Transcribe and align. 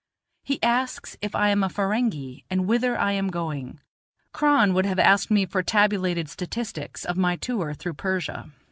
he 0.41 0.57
asks 0.63 1.15
if 1.21 1.35
I 1.35 1.49
am 1.49 1.61
a 1.61 1.69
Ferenghi 1.69 2.43
and 2.49 2.65
whither 2.65 2.97
I 2.97 3.11
am 3.11 3.27
going; 3.29 3.79
Kron 4.33 4.73
would 4.73 4.87
have 4.87 4.97
asked 4.97 5.29
me 5.29 5.45
for 5.45 5.61
tabulated 5.61 6.27
statistics 6.27 7.05
of 7.05 7.17
my 7.17 7.35
tour 7.35 7.75
through 7.75 7.93
Persia. 7.93 8.51